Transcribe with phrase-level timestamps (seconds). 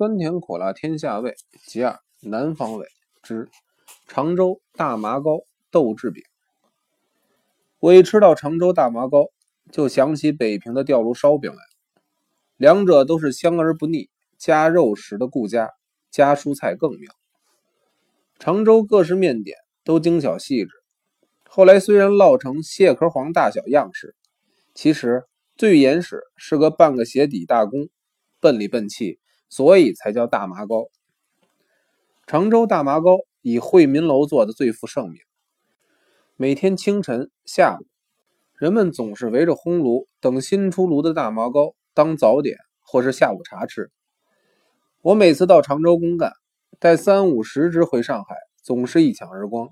[0.00, 2.86] 酸甜苦辣天下味，其二南方味
[3.22, 3.50] 之
[4.06, 6.24] 常州大麻糕豆制饼。
[7.80, 9.26] 我一吃到常州大麻糕，
[9.70, 11.58] 就想起北平的吊炉烧饼来。
[12.56, 14.08] 两者都是香而不腻，
[14.38, 15.68] 加肉食的顾家，
[16.10, 17.12] 加蔬菜更妙。
[18.38, 20.70] 常州各式面点都精巧细致，
[21.46, 24.16] 后来虽然烙成蟹壳黄大小样式，
[24.72, 25.24] 其实
[25.58, 27.90] 最原始是个半个鞋底大工，
[28.40, 29.18] 笨里笨气。
[29.50, 30.86] 所以才叫大麻糕。
[32.26, 35.20] 常州大麻糕以惠民楼做的最负盛名。
[36.36, 37.84] 每天清晨、下午，
[38.54, 43.90] 人们总是围着烘炉等新出炉的大麻糕当早点或是下午茶吃。
[45.02, 46.32] 我每次到常州公干，
[46.78, 49.70] 带三五十只回上海，总是一抢而光。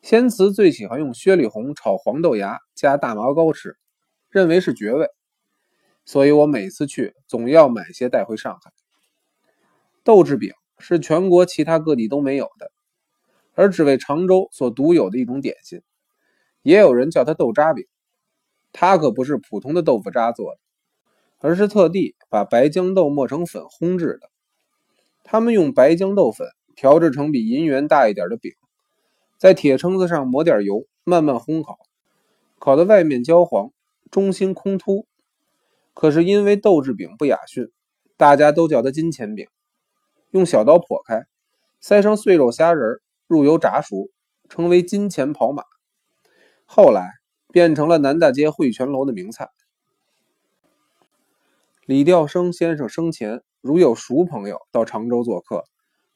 [0.00, 3.76] 仙慈最喜欢用薛里红炒黄豆芽加大麻糕吃，
[4.30, 5.08] 认为是绝味。
[6.04, 8.72] 所以我每次去总要买些带回上海。
[10.04, 12.72] 豆制饼是全国其他各地都没有的，
[13.54, 15.80] 而只为常州所独有的一种点心。
[16.62, 17.86] 也有人叫它豆渣饼，
[18.72, 20.60] 它可不是普通的豆腐渣做的，
[21.38, 24.30] 而是特地把白豇豆磨成粉烘制的。
[25.24, 28.52] 他们用白豇豆粉调制成比银元大一点的饼，
[29.38, 31.78] 在铁撑子上抹点油，慢慢烘烤，
[32.58, 33.70] 烤的外面焦黄，
[34.10, 35.06] 中心空凸。
[35.94, 37.70] 可是因为豆制饼不雅驯，
[38.16, 39.46] 大家都叫它金钱饼。
[40.30, 41.26] 用小刀剖开，
[41.80, 44.10] 塞上碎肉虾仁，入油炸熟，
[44.48, 45.62] 称为金钱跑马。
[46.64, 47.10] 后来
[47.48, 49.50] 变成了南大街汇泉楼的名菜。
[51.84, 55.64] 李调生先生生前如有熟朋友到常州做客，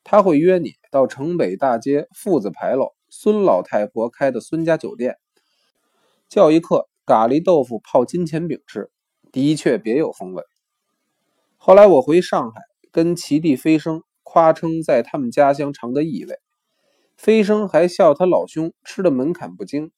[0.02, 5.16] 他会约你到城北大街父子牌楼孙老太婆开的孙家酒店，
[6.28, 8.90] 叫一客咖喱豆腐泡金钱饼吃。
[9.36, 10.42] 的确别有风味。
[11.58, 16.38] 后来我回上海，跟其弟飞升夸称在他们家乡尝得异味。
[17.18, 19.90] 飞升还笑他老兄吃的门槛不精。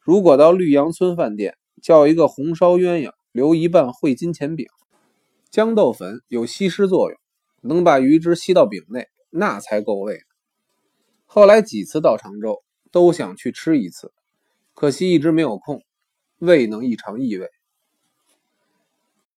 [0.00, 4.66] 如果到绿杨村饭店叫一个红烧鸳鸯，留一半烩金钱饼，
[5.52, 7.20] 豇豆粉有吸湿作用，
[7.60, 10.18] 能把鱼汁吸到饼内，那才够味。
[11.24, 14.12] 后来几次到常州，都想去吃一次，
[14.74, 15.84] 可惜一直没有空，
[16.40, 17.48] 未能一尝异味。